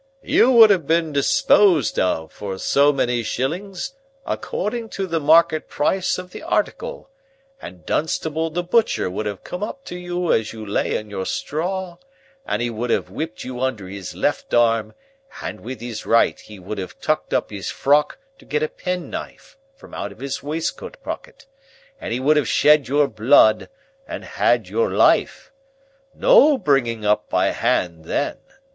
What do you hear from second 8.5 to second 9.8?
butcher would have come